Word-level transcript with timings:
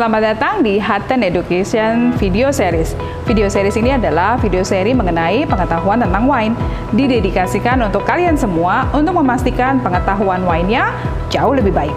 Selamat 0.00 0.32
datang 0.32 0.64
di 0.64 0.80
Hutton 0.80 1.20
Education 1.20 2.16
Video 2.16 2.48
Series. 2.48 2.96
Video 3.28 3.52
series 3.52 3.76
ini 3.76 3.92
adalah 3.92 4.40
video 4.40 4.64
seri 4.64 4.96
mengenai 4.96 5.44
pengetahuan 5.44 6.00
tentang 6.00 6.24
wine. 6.24 6.56
Didedikasikan 6.96 7.84
untuk 7.84 8.08
kalian 8.08 8.32
semua 8.32 8.88
untuk 8.96 9.20
memastikan 9.20 9.76
pengetahuan 9.84 10.40
wine-nya 10.48 10.96
jauh 11.28 11.52
lebih 11.52 11.76
baik. 11.76 11.92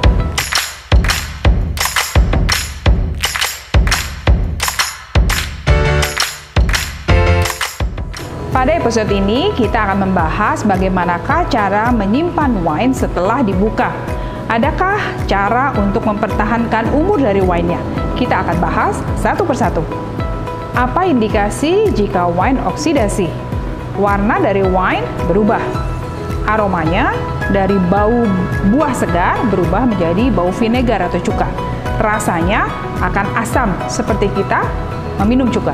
Pada 8.51 8.71
episode 8.75 9.15
ini, 9.15 9.55
kita 9.55 9.79
akan 9.79 10.11
membahas 10.11 10.67
bagaimanakah 10.67 11.47
cara 11.47 11.87
menyimpan 11.95 12.67
wine 12.67 12.91
setelah 12.91 13.39
dibuka. 13.39 13.95
Adakah 14.53 15.01
cara 15.25 15.73
untuk 15.81 16.05
mempertahankan 16.05 16.93
umur 16.93 17.17
dari 17.17 17.41
wine-nya? 17.41 17.81
Kita 18.13 18.45
akan 18.45 18.61
bahas 18.61 19.01
satu 19.17 19.41
persatu. 19.41 19.81
Apa 20.77 21.09
indikasi 21.09 21.89
jika 21.89 22.29
wine 22.29 22.61
oksidasi? 22.61 23.33
Warna 23.97 24.37
dari 24.37 24.61
wine 24.61 25.01
berubah. 25.25 25.57
Aromanya 26.45 27.17
dari 27.49 27.81
bau 27.89 28.29
buah 28.69 28.93
segar 28.93 29.41
berubah 29.49 29.89
menjadi 29.89 30.29
bau 30.29 30.53
vinegar 30.53 31.01
atau 31.01 31.17
cuka. 31.17 31.49
Rasanya 31.97 32.69
akan 33.01 33.25
asam 33.41 33.73
seperti 33.89 34.29
kita 34.37 34.61
meminum 35.17 35.49
cuka. 35.49 35.73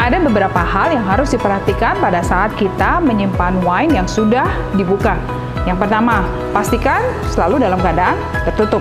Ada 0.00 0.16
beberapa 0.24 0.64
hal 0.64 0.96
yang 0.96 1.04
harus 1.04 1.36
diperhatikan 1.36 2.00
pada 2.00 2.24
saat 2.24 2.48
kita 2.56 2.96
menyimpan 3.04 3.60
wine 3.60 3.92
yang 3.92 4.08
sudah 4.08 4.48
dibuka. 4.72 5.20
Yang 5.68 5.84
pertama, 5.84 6.24
pastikan 6.56 7.04
selalu 7.28 7.60
dalam 7.60 7.76
keadaan 7.84 8.16
tertutup. 8.48 8.80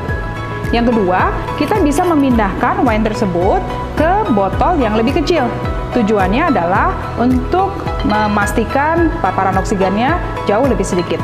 Yang 0.71 0.95
kedua, 0.95 1.35
kita 1.59 1.83
bisa 1.83 2.07
memindahkan 2.07 2.79
wine 2.79 3.03
tersebut 3.03 3.59
ke 3.99 4.11
botol 4.31 4.79
yang 4.79 4.95
lebih 4.95 5.19
kecil. 5.19 5.51
Tujuannya 5.91 6.47
adalah 6.47 6.95
untuk 7.19 7.75
memastikan 8.07 9.11
paparan 9.19 9.59
oksigennya 9.59 10.15
jauh 10.47 10.63
lebih 10.63 10.87
sedikit. 10.87 11.19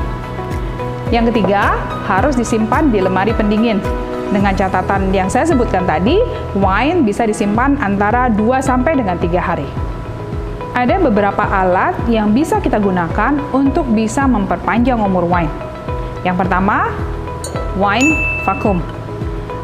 Yang 1.16 1.32
ketiga, 1.32 1.80
harus 2.12 2.36
disimpan 2.36 2.92
di 2.92 3.00
lemari 3.00 3.32
pendingin. 3.32 3.80
Dengan 4.34 4.58
catatan 4.58 5.14
yang 5.16 5.32
saya 5.32 5.48
sebutkan 5.48 5.88
tadi, 5.88 6.20
wine 6.60 7.08
bisa 7.08 7.24
disimpan 7.24 7.80
antara 7.80 8.28
2 8.34 8.60
sampai 8.60 9.00
dengan 9.00 9.16
3 9.16 9.40
hari. 9.40 9.68
Ada 10.74 10.98
beberapa 10.98 11.46
alat 11.46 11.94
yang 12.10 12.34
bisa 12.34 12.58
kita 12.58 12.82
gunakan 12.82 13.38
untuk 13.54 13.86
bisa 13.94 14.26
memperpanjang 14.26 14.98
umur 14.98 15.30
wine. 15.30 15.54
Yang 16.26 16.42
pertama, 16.42 16.90
wine 17.78 18.42
vacuum. 18.42 18.82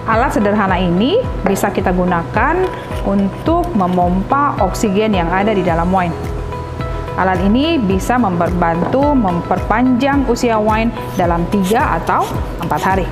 Alat 0.06 0.38
sederhana 0.38 0.78
ini 0.78 1.18
bisa 1.42 1.74
kita 1.74 1.90
gunakan 1.98 2.62
untuk 3.10 3.74
memompa 3.74 4.62
oksigen 4.62 5.18
yang 5.18 5.34
ada 5.34 5.50
di 5.50 5.66
dalam 5.66 5.90
wine. 5.90 6.14
Alat 7.18 7.42
ini 7.42 7.82
bisa 7.82 8.22
membantu 8.22 9.10
memperpanjang 9.18 10.30
usia 10.30 10.62
wine 10.62 10.94
dalam 11.18 11.42
3 11.50 12.06
atau 12.06 12.22
4 12.62 12.70
hari. 12.86 13.10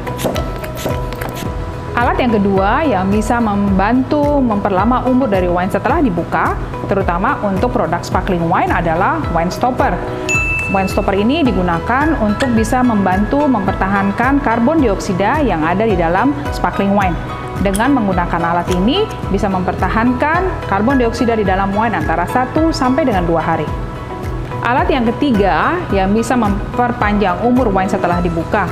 Alat 1.97 2.21
yang 2.21 2.29
kedua 2.29 2.85
yang 2.85 3.09
bisa 3.09 3.41
membantu 3.41 4.37
memperlama 4.37 5.09
umur 5.09 5.25
dari 5.25 5.49
wine 5.49 5.73
setelah 5.73 5.97
dibuka, 5.97 6.53
terutama 6.85 7.41
untuk 7.41 7.73
produk 7.73 8.05
sparkling 8.05 8.45
wine 8.45 8.69
adalah 8.69 9.17
wine 9.33 9.49
stopper. 9.49 9.97
Wine 10.69 10.85
stopper 10.85 11.17
ini 11.17 11.41
digunakan 11.41 12.13
untuk 12.21 12.53
bisa 12.53 12.85
membantu 12.85 13.49
mempertahankan 13.49 14.45
karbon 14.45 14.77
dioksida 14.77 15.41
yang 15.41 15.65
ada 15.65 15.89
di 15.89 15.97
dalam 15.97 16.37
sparkling 16.53 16.93
wine. 16.93 17.17
Dengan 17.65 17.97
menggunakan 17.97 18.45
alat 18.45 18.69
ini 18.77 19.01
bisa 19.33 19.49
mempertahankan 19.49 20.69
karbon 20.69 21.01
dioksida 21.01 21.33
di 21.33 21.41
dalam 21.41 21.73
wine 21.73 21.97
antara 21.97 22.29
1 22.29 22.53
sampai 22.69 23.09
dengan 23.09 23.25
2 23.25 23.41
hari. 23.41 23.65
Alat 24.61 24.85
yang 24.93 25.09
ketiga 25.17 25.81
yang 25.89 26.13
bisa 26.13 26.37
memperpanjang 26.37 27.41
umur 27.41 27.73
wine 27.73 27.89
setelah 27.89 28.21
dibuka 28.21 28.69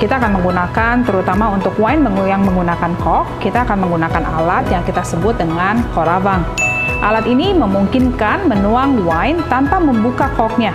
kita 0.00 0.16
akan 0.16 0.40
menggunakan 0.40 1.04
terutama 1.04 1.52
untuk 1.52 1.76
wine 1.76 2.00
yang 2.24 2.40
menggunakan 2.40 2.96
kok, 3.04 3.28
kita 3.44 3.68
akan 3.68 3.84
menggunakan 3.84 4.24
alat 4.24 4.64
yang 4.72 4.80
kita 4.80 5.04
sebut 5.04 5.36
dengan 5.36 5.84
koravang. 5.92 6.40
Alat 7.04 7.28
ini 7.28 7.52
memungkinkan 7.52 8.48
menuang 8.48 9.04
wine 9.04 9.44
tanpa 9.52 9.76
membuka 9.76 10.32
koknya 10.40 10.72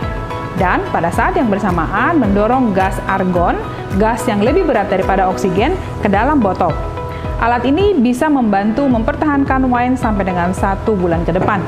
dan 0.61 0.85
pada 0.93 1.09
saat 1.09 1.33
yang 1.33 1.49
bersamaan 1.49 2.21
mendorong 2.21 2.69
gas 2.77 3.01
argon, 3.09 3.57
gas 3.97 4.21
yang 4.29 4.45
lebih 4.45 4.61
berat 4.61 4.93
daripada 4.93 5.25
oksigen, 5.25 5.73
ke 6.05 6.07
dalam 6.07 6.37
botol. 6.37 6.69
Alat 7.41 7.65
ini 7.65 7.97
bisa 7.97 8.29
membantu 8.29 8.85
mempertahankan 8.85 9.65
wine 9.65 9.97
sampai 9.97 10.29
dengan 10.29 10.53
satu 10.53 10.93
bulan 10.93 11.25
ke 11.25 11.33
depan. 11.33 11.65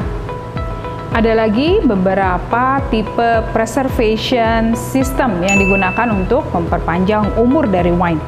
Ada 1.15 1.39
lagi 1.39 1.79
beberapa 1.79 2.83
tipe 2.91 3.29
preservation 3.55 4.75
system 4.75 5.39
yang 5.39 5.55
digunakan 5.55 6.07
untuk 6.11 6.43
memperpanjang 6.51 7.31
umur 7.39 7.63
dari 7.63 7.95
wine. 7.95 8.19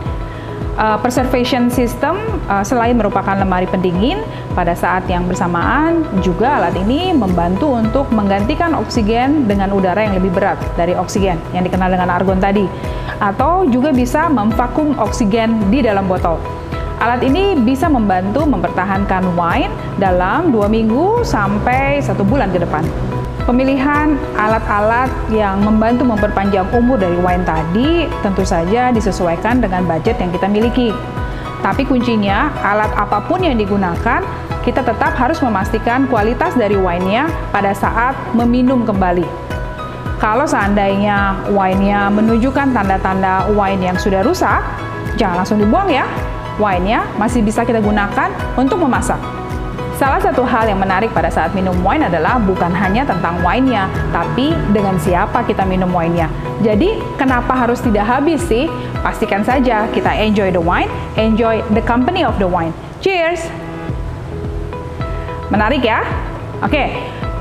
Uh, 0.79 0.95
preservation 1.03 1.67
system 1.67 2.15
uh, 2.47 2.63
selain 2.63 2.95
merupakan 2.95 3.35
lemari 3.35 3.67
pendingin, 3.67 4.23
pada 4.55 4.71
saat 4.71 5.03
yang 5.11 5.27
bersamaan 5.27 6.07
juga 6.23 6.55
alat 6.55 6.71
ini 6.79 7.11
membantu 7.11 7.75
untuk 7.75 8.07
menggantikan 8.15 8.71
oksigen 8.71 9.43
dengan 9.43 9.75
udara 9.75 10.07
yang 10.07 10.15
lebih 10.15 10.31
berat 10.39 10.55
dari 10.79 10.95
oksigen 10.95 11.35
yang 11.51 11.67
dikenal 11.67 11.91
dengan 11.91 12.07
argon 12.07 12.39
tadi, 12.39 12.63
atau 13.19 13.67
juga 13.67 13.91
bisa 13.91 14.31
memvakum 14.31 14.95
oksigen 15.03 15.67
di 15.67 15.83
dalam 15.83 16.07
botol. 16.07 16.39
Alat 16.99 17.23
ini 17.23 17.55
bisa 17.55 17.87
membantu 17.87 18.43
mempertahankan 18.43 19.31
wine 19.39 19.71
dalam 20.03 20.51
dua 20.51 20.67
minggu 20.67 21.23
sampai 21.23 22.03
satu 22.03 22.27
bulan 22.27 22.51
ke 22.51 22.59
depan. 22.59 22.83
Pemilihan 23.47 24.19
alat-alat 24.35 25.07
yang 25.31 25.63
membantu 25.63 26.03
memperpanjang 26.03 26.67
umur 26.75 26.99
dari 26.99 27.15
wine 27.23 27.47
tadi 27.47 28.03
tentu 28.19 28.43
saja 28.43 28.91
disesuaikan 28.91 29.63
dengan 29.63 29.87
budget 29.87 30.19
yang 30.19 30.27
kita 30.35 30.51
miliki. 30.51 30.91
Tapi 31.63 31.87
kuncinya, 31.87 32.51
alat 32.67 32.91
apa 32.91 33.23
pun 33.23 33.47
yang 33.47 33.55
digunakan, 33.55 34.19
kita 34.67 34.83
tetap 34.83 35.15
harus 35.15 35.39
memastikan 35.39 36.03
kualitas 36.11 36.51
dari 36.59 36.75
wine-nya 36.75 37.31
pada 37.55 37.71
saat 37.71 38.11
meminum 38.35 38.83
kembali. 38.83 39.23
Kalau 40.19 40.43
seandainya 40.43 41.47
wine-nya 41.47 42.11
menunjukkan 42.11 42.75
tanda-tanda 42.75 43.47
wine 43.55 43.87
yang 43.87 43.95
sudah 43.95 44.19
rusak, 44.19 44.59
jangan 45.15 45.47
langsung 45.47 45.63
dibuang 45.63 45.87
ya 45.87 46.03
wine-nya 46.59 47.07
masih 47.15 47.41
bisa 47.41 47.63
kita 47.63 47.79
gunakan 47.79 48.29
untuk 48.59 48.83
memasak. 48.83 49.17
Salah 49.99 50.15
satu 50.23 50.47
hal 50.47 50.71
yang 50.71 50.79
menarik 50.79 51.11
pada 51.11 51.27
saat 51.27 51.51
minum 51.51 51.75
wine 51.83 52.07
adalah 52.07 52.39
bukan 52.39 52.71
hanya 52.71 53.03
tentang 53.03 53.35
wine-nya, 53.43 53.91
tapi 54.15 54.55
dengan 54.71 54.95
siapa 54.95 55.43
kita 55.43 55.67
minum 55.67 55.91
wine-nya. 55.91 56.31
Jadi, 56.63 57.03
kenapa 57.19 57.51
harus 57.51 57.83
tidak 57.83 58.07
habis 58.07 58.39
sih? 58.47 58.71
Pastikan 59.03 59.43
saja 59.43 59.91
kita 59.91 60.07
enjoy 60.15 60.55
the 60.55 60.63
wine, 60.63 60.87
enjoy 61.19 61.59
the 61.75 61.83
company 61.83 62.23
of 62.23 62.39
the 62.39 62.47
wine. 62.47 62.71
Cheers! 63.03 63.43
Menarik 65.51 65.83
ya? 65.83 65.99
Oke, 66.63 66.95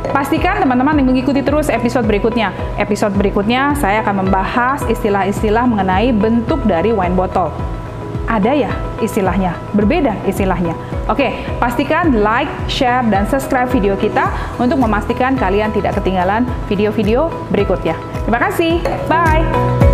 Pastikan 0.08 0.56
teman-teman 0.56 0.98
mengikuti 1.04 1.44
terus 1.44 1.68
episode 1.68 2.08
berikutnya. 2.08 2.50
Episode 2.80 3.12
berikutnya 3.14 3.76
saya 3.76 4.00
akan 4.00 4.24
membahas 4.24 4.80
istilah-istilah 4.88 5.68
mengenai 5.68 6.16
bentuk 6.16 6.64
dari 6.64 6.96
wine 6.96 7.12
bottle 7.12 7.52
ada 8.28 8.52
ya 8.52 8.70
istilahnya, 9.00 9.56
berbeda 9.72 10.12
istilahnya. 10.28 10.76
Oke, 11.08 11.32
pastikan 11.56 12.20
like, 12.20 12.50
share, 12.68 13.02
dan 13.08 13.24
subscribe 13.24 13.72
video 13.72 13.96
kita 13.96 14.28
untuk 14.60 14.76
memastikan 14.76 15.34
kalian 15.34 15.72
tidak 15.72 15.96
ketinggalan 15.96 16.44
video-video 16.68 17.32
berikutnya. 17.48 17.96
Terima 18.28 18.38
kasih, 18.44 18.84
bye! 19.08 19.87